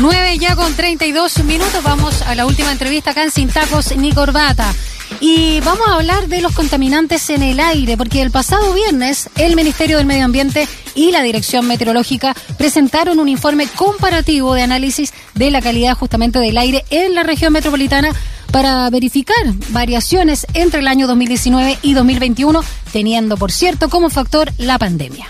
[0.00, 1.82] 9 ya con 32 minutos.
[1.82, 4.72] Vamos a la última entrevista acá en Sin Tacos ni Corbata.
[5.20, 9.56] Y vamos a hablar de los contaminantes en el aire, porque el pasado viernes el
[9.56, 15.50] Ministerio del Medio Ambiente y la Dirección Meteorológica presentaron un informe comparativo de análisis de
[15.50, 18.14] la calidad justamente del aire en la región metropolitana
[18.50, 19.36] para verificar
[19.68, 25.28] variaciones entre el año 2019 y 2021, teniendo, por cierto, como factor la pandemia.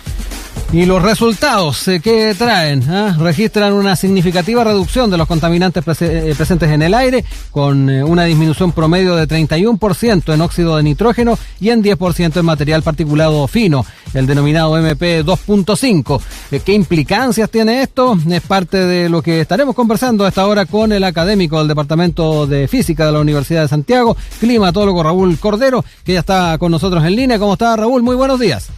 [0.73, 3.17] Y los resultados eh, que traen ¿Ah?
[3.19, 8.23] registran una significativa reducción de los contaminantes eh, presentes en el aire, con eh, una
[8.23, 13.85] disminución promedio de 31% en óxido de nitrógeno y en 10% en material particulado fino,
[14.15, 16.21] el denominado MP 2.5.
[16.65, 18.17] ¿Qué implicancias tiene esto?
[18.31, 22.47] Es parte de lo que estaremos conversando a esta hora con el académico del Departamento
[22.47, 27.05] de Física de la Universidad de Santiago, climatólogo Raúl Cordero, que ya está con nosotros
[27.05, 27.41] en línea.
[27.41, 28.05] ¿Cómo está Raúl?
[28.05, 28.71] Muy buenos días.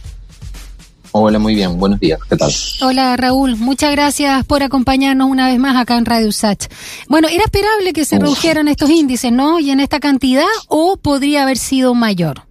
[1.15, 1.77] Hola, muy bien.
[1.77, 2.19] Buenos días.
[2.27, 2.51] ¿Qué tal?
[2.81, 3.55] Hola, Raúl.
[3.55, 6.65] Muchas gracias por acompañarnos una vez más acá en Radio Sach.
[7.07, 9.59] Bueno, era esperable que se redujeran estos índices, ¿no?
[9.59, 12.47] Y en esta cantidad, o podría haber sido mayor.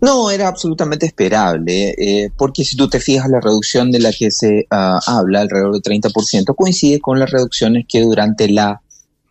[0.00, 4.30] No, era absolutamente esperable, eh, porque si tú te fijas, la reducción de la que
[4.30, 8.80] se uh, habla, alrededor del 30%, coincide con las reducciones que durante la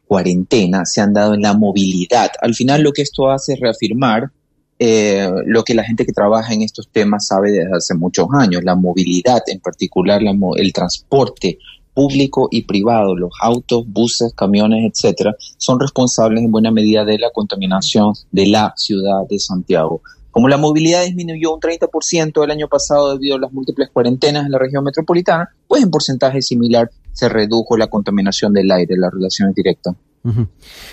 [0.06, 2.30] cuarentena se han dado en la movilidad.
[2.40, 4.32] Al final, lo que esto hace es reafirmar
[4.84, 8.64] eh, lo que la gente que trabaja en estos temas sabe desde hace muchos años,
[8.64, 10.24] la movilidad, en particular
[10.56, 11.60] el transporte
[11.94, 17.30] público y privado, los autos, buses, camiones, etcétera, son responsables en buena medida de la
[17.30, 20.02] contaminación de la ciudad de Santiago.
[20.32, 24.52] Como la movilidad disminuyó un 30% el año pasado debido a las múltiples cuarentenas en
[24.52, 29.50] la región metropolitana, pues en porcentaje similar se redujo la contaminación del aire, la relación
[29.50, 29.94] es directa.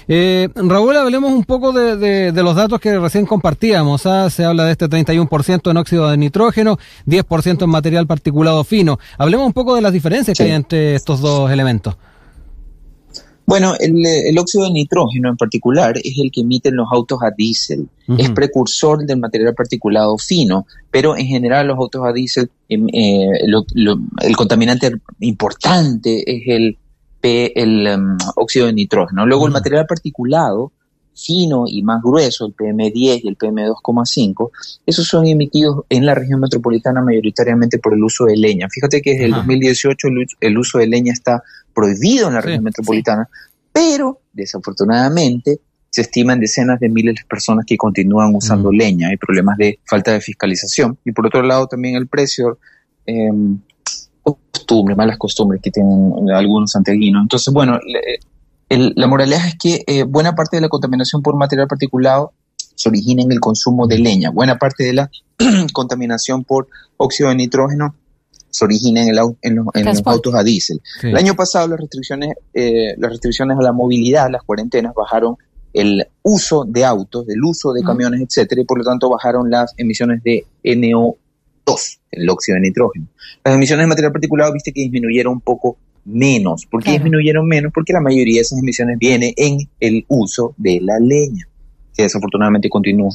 [0.07, 4.07] Eh, Raúl, hablemos un poco de, los datos que recién compartíamos.
[4.07, 4.31] ¿ah?
[4.31, 8.99] Se habla de este 31% en óxido de nitrógeno, 10% en material particulado fino.
[9.19, 11.97] Hablemos un poco de las diferencias que hay entre estos dos elementos.
[13.49, 17.89] Bueno, el, óxido de nitrógeno en particular es el que emiten los autos a diésel.
[18.19, 23.41] Es precursor del material particulado fino, pero en general los autos a diésel, em, eh,
[24.21, 26.77] el contaminante importante es el
[27.23, 29.27] el em, óxido de nitrógeno.
[29.27, 30.73] Luego el material particulado
[31.19, 34.51] fino y más grueso, el PM10 y el PM2,5,
[34.87, 38.69] esos son emitidos en la región metropolitana mayoritariamente por el uso de leña.
[38.71, 40.09] Fíjate que desde el 2018
[40.41, 41.43] el, uso de leña está
[41.75, 43.29] prohibido en la región metropolitana,
[43.73, 49.09] pero desafortunadamente se estiman decenas de miles de personas que continúan usando leña.
[49.09, 50.99] Hay problemas de falta de fiscalización.
[51.05, 52.59] Y por otro lado también el precio
[53.07, 53.59] em,
[54.51, 57.23] costumbres, malas costumbres que tienen algunos santiaguinos.
[57.23, 57.79] Entonces, bueno,
[58.69, 62.33] la moraleja es que eh, buena parte de la contaminación por material particulado
[62.75, 64.31] se origina en el consumo de leña.
[64.31, 65.11] Buena parte de la
[65.73, 67.95] contaminación por óxido de nitrógeno
[68.51, 69.09] se origina en,
[69.43, 70.81] en, los, autos a diésel.
[71.03, 75.37] El año pasado las restricciones, eh, las restricciones a la movilidad, las cuarentenas, bajaron
[75.73, 79.75] el uso de autos, el uso de camiones, etcétera, y por lo tanto bajaron las
[79.77, 81.17] emisiones de NO
[82.11, 83.07] el óxido de nitrógeno.
[83.45, 86.67] Las emisiones de material particulado, viste que disminuyeron un poco menos.
[86.67, 87.73] ¿Por qué disminuyeron menos?
[87.73, 91.47] Porque la mayoría de esas emisiones viene en el uso de la leña,
[91.95, 93.11] que desafortunadamente continúa.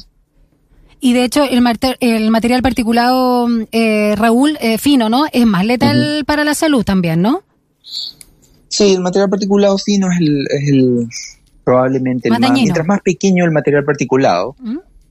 [1.00, 1.62] Y de hecho, el,
[2.00, 5.26] el material particulado, eh, Raúl, eh, fino, ¿no?
[5.32, 7.42] Es más letal para la salud también, ¿no?
[8.68, 11.08] Sí, el material particulado fino es el,
[11.62, 14.56] probablemente el más, mientras más pequeño el material particulado,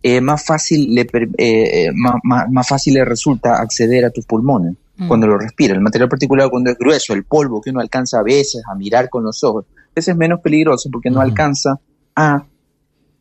[0.05, 5.07] eh, más, fácil le, eh, eh, más, fácil le resulta acceder a tus pulmones mm.
[5.07, 5.73] cuando lo respira.
[5.73, 9.09] El material particular cuando es grueso, el polvo que uno alcanza a veces a mirar
[9.09, 9.65] con los ojos,
[9.95, 11.79] ese es menos peligroso porque no alcanza
[12.17, 12.45] a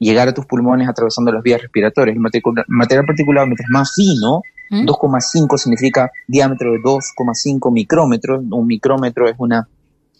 [0.00, 2.16] llegar a tus pulmones atravesando las vías respiratorias.
[2.16, 2.20] El
[2.66, 8.42] material, particular, mientras más fino, 2,5 significa diámetro de 2,5 micrómetros.
[8.50, 9.68] Un micrómetro es una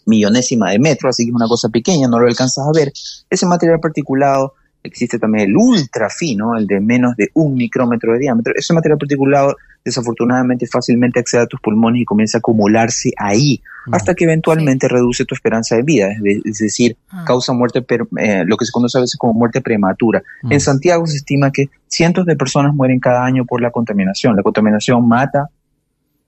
[0.05, 2.93] millonésima de metro, así que es una cosa pequeña, no lo alcanzas a ver.
[3.29, 8.19] Ese material particulado existe también el ultra fino, el de menos de un micrómetro de
[8.19, 8.53] diámetro.
[8.55, 13.95] Ese material particulado desafortunadamente fácilmente accede a tus pulmones y comienza a acumularse ahí, mm.
[13.95, 17.23] hasta que eventualmente reduce tu esperanza de vida, es, decir, ah.
[17.25, 17.85] causa muerte,
[18.17, 20.21] eh, lo que se conoce a veces como muerte prematura.
[20.43, 20.53] Mm.
[20.53, 24.35] En Santiago se estima que cientos de personas mueren cada año por la contaminación.
[24.35, 25.49] La contaminación mata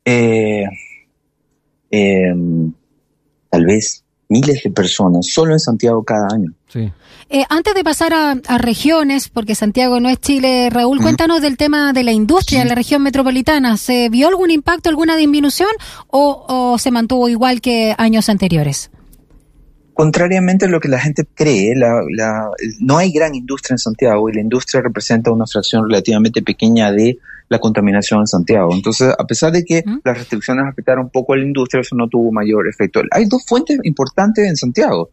[0.06, 0.66] eh,
[1.90, 2.72] em,
[3.50, 6.51] tal vez miles de personas solo en Santiago cada año.
[7.30, 11.94] Eh, antes de pasar a, regiones, porque Santiago no es Chile, Raúl, cuéntanos del tema
[11.94, 13.77] de la industria en la región metropolitana.
[13.77, 15.69] ¿Se vio algún impacto, alguna disminución
[16.07, 18.92] o, se mantuvo igual que años anteriores?
[19.96, 21.74] Contrariamente a lo que la gente cree,
[22.82, 27.18] no hay gran industria en Santiago y la industria representa una fracción relativamente pequeña de
[27.48, 28.74] la contaminación en Santiago.
[28.74, 32.10] Entonces, a pesar de que las restricciones afectaron un poco a la industria, eso no
[32.10, 33.02] tuvo mayor efecto.
[33.10, 35.12] Hay dos fuentes importantes en Santiago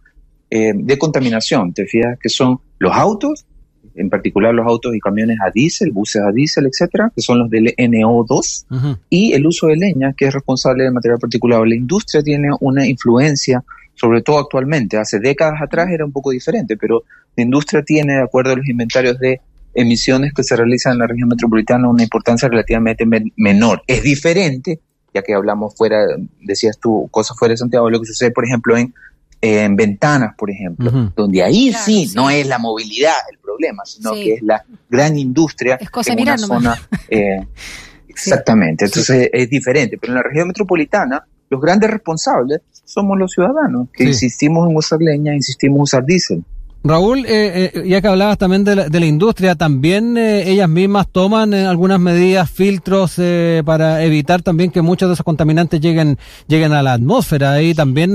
[0.51, 3.47] eh, de contaminación, te fijas, que son los autos,
[3.95, 7.51] en particular los autos y camiones a diésel, buses a diésel, etcétera, que son los
[7.51, 11.65] del NO2, y el uso de leña, que es responsable del material particulado.
[11.65, 13.63] La industria tiene una influencia
[13.95, 14.97] sobre todo actualmente.
[14.97, 17.05] Hace décadas atrás era un poco diferente, pero
[17.37, 19.41] la industria tiene, de acuerdo a los inventarios de
[19.75, 23.05] emisiones que se realizan en la región metropolitana, una importancia relativamente
[23.37, 23.83] menor.
[23.87, 24.81] Es diferente,
[25.15, 26.05] ya que hablamos fuera,
[26.41, 28.93] decías tú, cosas fuera de Santiago, lo que sucede, por ejemplo, en,
[29.41, 34.35] en ventanas, por ejemplo, donde ahí sí, no es la movilidad el problema, sino que
[34.35, 36.81] es la gran industria es cosa en una zona.
[37.09, 37.45] Eh,
[38.09, 43.89] exactamente, entonces es diferente, pero en la región metropolitana los grandes responsables somos los ciudadanos,
[43.93, 46.45] que insistimos en usar leña, insistimos en usar diésel.
[46.83, 51.53] Raúl, eh, eh, ya que hablabas también de la, industria, también eh, ellas mismas toman
[51.53, 53.21] algunas medidas, filtros
[53.67, 56.19] para evitar también que muchos de esos contaminantes lleguen
[56.49, 58.15] lleguen a la atmósfera y también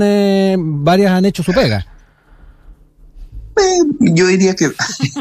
[0.84, 1.86] varias han hecho su pega.
[4.00, 4.68] Yo diría que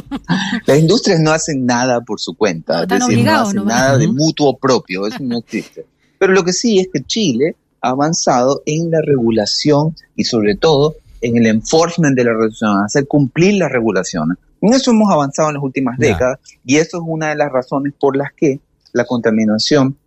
[0.66, 4.58] las industrias no hacen nada por su cuenta, es decir, no hacen nada de mutuo
[4.58, 5.86] propio, eso no existe.
[6.18, 11.38] Pero lo que sí es que Chile avanzado en la regulación y sobre todo en
[11.38, 14.38] el enforcement de la regulación, hacer cumplir las regulaciones.
[14.62, 17.94] En eso hemos avanzado en las últimas décadas y eso es una de las razones
[18.00, 18.60] por las que
[18.94, 19.98] la contaminación,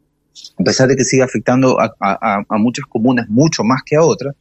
[0.58, 4.34] a pesar de que sigue afectando a, muchas comunas mucho más que a otras,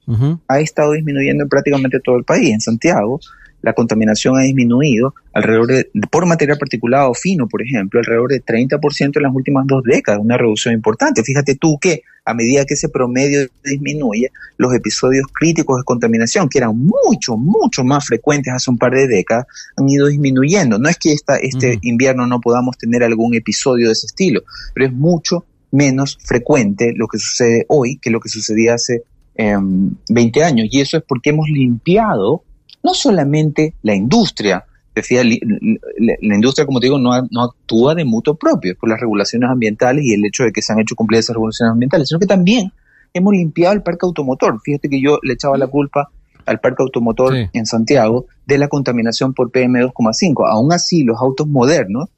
[0.48, 2.52] ha estado disminuyendo en prácticamente todo el país.
[2.52, 3.20] En Santiago,
[3.62, 9.18] la contaminación ha disminuido alrededor de, por material particulado fino, por ejemplo, alrededor de 30%
[9.18, 11.24] en las últimas dos décadas, una reducción importante.
[11.24, 16.60] Fíjate tú que a medida que ese promedio disminuye, los episodios críticos de contaminación, que
[16.60, 20.78] eran mucho, mucho más frecuentes hace un par de décadas, han ido disminuyendo.
[20.78, 24.44] No es que esta, este invierno no podamos tener algún episodio de ese estilo,
[24.74, 29.04] pero es mucho menos frecuente lo que sucede hoy que lo que sucedía hace
[29.36, 30.68] 20 em, años.
[30.72, 32.44] Y eso es porque hemos limpiado
[32.84, 38.36] no solamente la industria, decía, la, industria, como te digo, no, no actúa de mutuo
[38.36, 41.36] propio por las regulaciones ambientales y el hecho de que se han hecho cumplir esas
[41.36, 42.72] regulaciones ambientales, sino que también
[43.14, 44.60] hemos limpiado el parque automotor.
[44.62, 46.10] Fíjate que yo le echaba la culpa
[46.46, 50.48] al parque automotor en Santiago de la contaminación por PM2,5.
[50.50, 52.10] Aún así, los autos modernos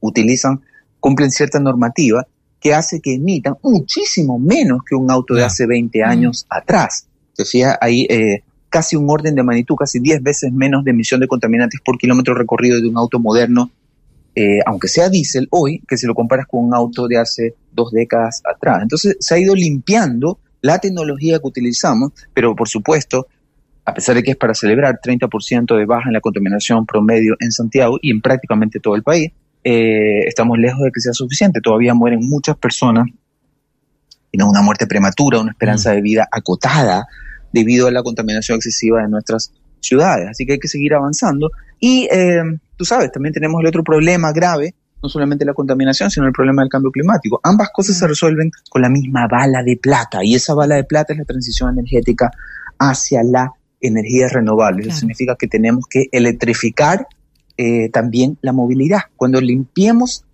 [0.00, 0.62] utilizan,
[1.00, 2.26] cumplen cierta normativa
[2.62, 7.08] que hace que emitan muchísimo menos que un auto de hace 20 años atrás.
[7.34, 11.20] Te fijas, ahí eh, casi un orden de magnitud, casi 10 veces menos de emisión
[11.20, 13.70] de contaminantes por kilómetro recorrido de un auto moderno,
[14.36, 17.90] eh, aunque sea diésel, hoy, que si lo comparas con un auto de hace dos
[17.90, 18.80] décadas atrás.
[18.82, 23.26] Entonces se ha ido limpiando la tecnología que utilizamos, pero por supuesto,
[23.84, 27.50] a pesar de que es para celebrar 30% de baja en la contaminación promedio en
[27.50, 29.32] Santiago y en prácticamente todo el país,
[29.64, 31.60] eh, estamos lejos de que sea suficiente.
[31.60, 33.06] Todavía mueren muchas personas
[34.30, 35.94] y no una muerte prematura, una esperanza mm.
[35.94, 37.06] de vida acotada
[37.52, 40.28] debido a la contaminación excesiva de nuestras ciudades.
[40.30, 41.50] Así que hay que seguir avanzando.
[41.78, 42.42] Y eh,
[42.76, 46.62] tú sabes, también tenemos el otro problema grave, no solamente la contaminación, sino el problema
[46.62, 47.40] del cambio climático.
[47.42, 51.12] Ambas cosas se resuelven con la misma bala de plata, y esa bala de plata
[51.12, 52.30] es la transición energética
[52.78, 54.88] hacia la energía renovable.
[54.88, 57.06] Eso significa que tenemos que electrificar
[57.56, 59.00] eh, también la movilidad.
[59.16, 60.24] Cuando limpiemos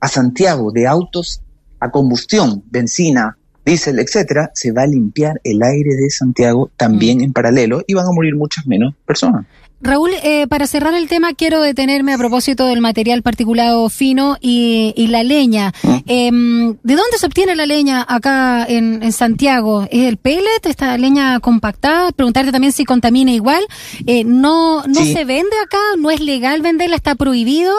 [0.00, 1.42] a Santiago de autos
[1.80, 7.22] a combustión, benzina, diésel, etcétera, se va a limpiar el aire de Santiago también mm.
[7.22, 9.46] en paralelo y van a morir muchas menos personas.
[9.82, 14.94] Raúl, eh, para cerrar el tema, quiero detenerme a propósito del material particulado fino y,
[15.08, 15.72] la leña.
[15.82, 15.96] Mm.
[16.06, 19.82] Em, ¿De dónde se obtiene la leña acá en, Santiago?
[19.90, 22.12] ¿Es el pellet, esta leña compactada?
[22.12, 23.66] Preguntarte también si contamina igual.
[24.06, 25.80] Eh, ¿No, no se vende acá?
[25.98, 26.96] ¿No es legal venderla?
[26.96, 27.72] ¿Está prohibido?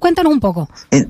[0.00, 0.68] cuéntanos un poco.
[0.90, 1.06] Eh,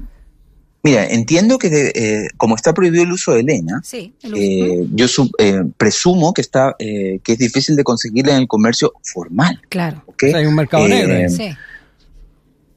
[0.84, 5.06] Mira, entiendo que eh, como está prohibido el uso de leña, eh, yo
[5.38, 9.60] eh, presumo que está que es difícil de conseguirla en el comercio formal.
[9.68, 10.04] Claro.
[10.20, 11.28] hay un mercado negro.
[11.30, 11.50] Sí.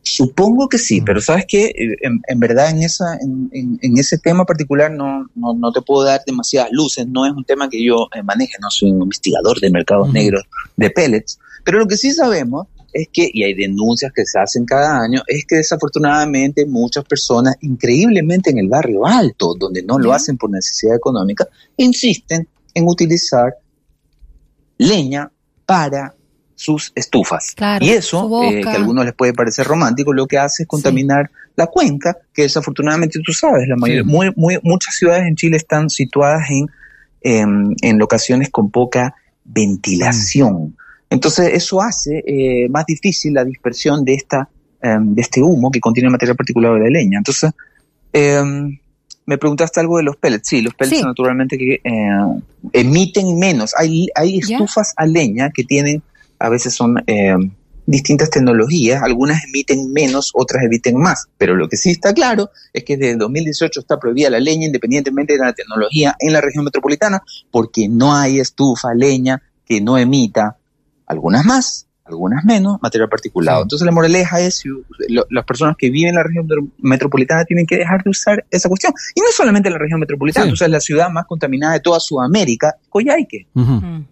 [0.04, 1.06] Supongo que sí, mm.
[1.06, 6.04] pero sabes que en, verdad en esa en, ese tema particular no, no, te puedo
[6.04, 7.08] dar demasiadas luces.
[7.08, 8.54] No es un tema que yo maneje.
[8.62, 10.44] No soy un investigador de mercados negros
[10.78, 11.40] de pellets.
[11.64, 15.22] Pero lo que sí sabemos es que, y hay denuncias que se hacen cada año,
[15.28, 20.50] es que desafortunadamente muchas personas, increíblemente en el barrio alto, donde no lo hacen por
[20.50, 23.54] necesidad económica, insisten en utilizar
[24.78, 25.30] leña
[25.66, 26.16] para
[26.56, 27.54] sus estufas.
[27.82, 31.30] y eso, eh, que a algunos les puede parecer romántico, lo que hace es contaminar
[31.58, 36.48] la cuenca, que desafortunadamente tú sabes, la mayoría, muchas ciudades en Chile están situadas
[37.22, 40.78] en, en locaciones con poca ventilación.
[41.10, 44.50] Entonces eso hace eh, más difícil la dispersión de esta
[44.82, 47.18] em, de este humo que contiene material particulado de leña.
[47.18, 47.52] Entonces
[48.12, 48.78] em,
[49.26, 50.48] me preguntaste algo de los pellets.
[50.48, 52.42] Sí, los pellets naturalmente que eh,
[52.74, 53.74] emiten menos.
[53.78, 56.02] Hay, hay estufas a leña que tienen,
[56.40, 57.52] a veces son em,
[57.86, 61.28] distintas tecnologías, algunas emiten menos, otras emiten más.
[61.38, 65.34] Pero lo que sí está claro es que desde 2018 está prohibida la leña independientemente
[65.34, 67.22] de la tecnología en la región metropolitana
[67.52, 70.58] porque no hay estufa a leña que no emita
[71.06, 73.64] algunas más, algunas menos, material particulado.
[73.64, 74.64] Entonces la moraleja es,
[75.08, 76.48] las personas que viven en la región
[76.78, 78.94] metropolitana tienen que dejar de usar esa cuestión.
[79.16, 82.76] Y no es solamente la región metropolitana, es la ciudad más contaminada de toda Sudamérica,
[82.90, 83.48] Coyhaique.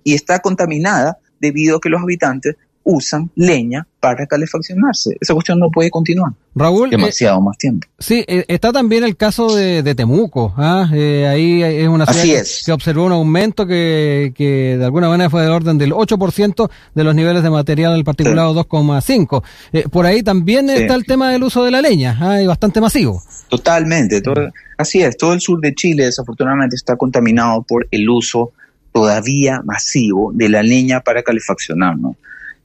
[0.03, 5.15] Y está contaminada debido a que los habitantes usan leña para calefaccionarse.
[5.19, 6.33] Esa cuestión no puede continuar.
[6.55, 6.89] Raúl.
[6.89, 7.87] Demasiado más tiempo.
[7.97, 10.53] Sí, eh, está también el caso de, Temuco.
[10.57, 10.89] ¿ah?
[10.93, 15.41] Eh, ahí es una ciudad que, observó un aumento que, que, de alguna manera fue
[15.41, 19.43] del orden del 8% de los niveles de material del particulado 2,5.
[19.71, 22.41] Eh, por ahí también está el tema del uso de la leña, ¿ah?
[22.41, 23.21] y bastante masivo.
[23.49, 24.21] Totalmente.
[24.21, 25.15] Todo, así es.
[25.17, 28.51] Todo el sur de Chile desafortunadamente está contaminado por el uso
[28.91, 31.95] todavía masivo de la leña para calefaccionar.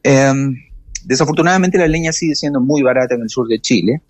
[0.02, 0.54] Em,
[1.04, 4.02] desafortunadamente la leña sigue siendo muy barata en el sur de Chile,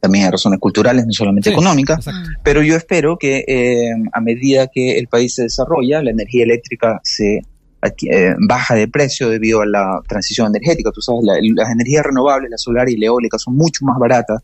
[0.00, 2.04] también hay razones culturales, no solamente económicas,
[2.42, 7.00] pero yo espero que em, a medida que el país se desarrolla, la energía eléctrica
[7.04, 7.42] se
[8.10, 10.90] eh, baja de precio debido a la transición energética.
[10.92, 14.42] Tú sabes, las energías renovables, la solar y la eólica, son mucho más baratas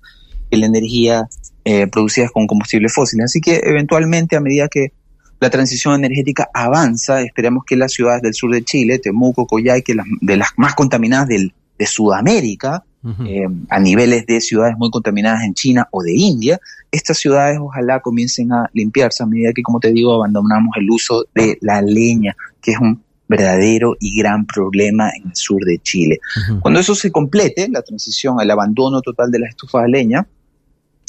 [0.51, 1.29] que la energía
[1.65, 3.27] eh, producida con combustibles fósiles.
[3.27, 4.93] Así que eventualmente, a medida que
[5.41, 7.23] la transición energética avanza.
[7.23, 11.29] Esperamos que las ciudades del sur de Chile, Temuco, Coyhaique, las, de las más contaminadas
[11.29, 12.85] del, de Sudamérica,
[13.27, 18.01] eh, a niveles de ciudades muy contaminadas en China o de India, estas ciudades ojalá
[18.01, 22.35] comiencen a limpiarse a medida que, como te digo, abandonamos el uso de la leña,
[22.61, 26.19] que es un verdadero y gran problema en el sur de Chile.
[26.61, 30.27] Cuando eso se complete, la transición, el abandono total de las estufas de leña,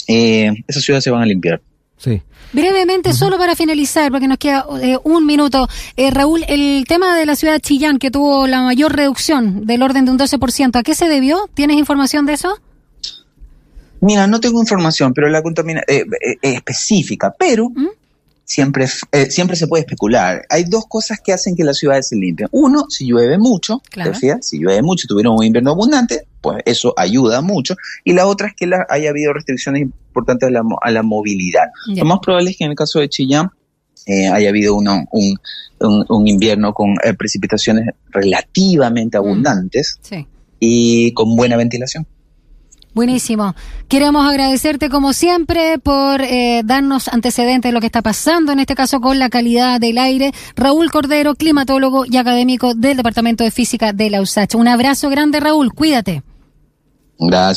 [0.08, 1.62] eh, esas ciudades se van a limpiar.
[2.00, 2.24] Sí.
[2.54, 5.68] Brevemente, solo para finalizar, porque nos queda eh, un minuto.
[5.98, 9.84] Eh, Raúl, el tema de la ciudad de Chillán, que tuvo la mayor reducción del
[9.84, 11.50] orden de un 12%, ¿a qué se debió?
[11.54, 12.58] ¿Tienes información de eso?
[14.00, 16.06] Mira, no tengo información pero la contamina eh,
[16.42, 17.88] específica, pero ¿Mm?
[18.50, 20.42] Siempre, eh, siempre se puede especular.
[20.50, 22.50] Hay dos cosas que hacen que las ciudades se limpien.
[22.52, 23.82] Uno, si llueve mucho,
[24.42, 27.76] si llueve mucho, tuvieron un invierno abundante, pues eso ayuda mucho.
[28.04, 31.68] Y la otra es que la, haya habido restricciones importantes a la, a la movilidad.
[31.88, 33.52] Lo más probable es que en el caso de Chillán
[34.08, 35.38] eh, haya habido uno, un,
[36.10, 39.22] un, invierno con eh, precipitaciones relativamente mm.
[39.22, 40.00] abundantes
[40.60, 42.08] y con buena ventilación.
[42.94, 43.56] Buenísimo.
[43.88, 48.76] Queremos agradecerte como siempre por eh, darnos antecedentes de lo que está pasando, en este
[48.76, 50.32] caso con la calidad del aire.
[50.56, 54.56] Raúl Cordero, climatólogo y académico del Departamento de Física de la USACH.
[54.56, 55.72] Un abrazo grande, Raúl.
[55.74, 56.24] Cuídate.
[57.20, 57.48] Gracias.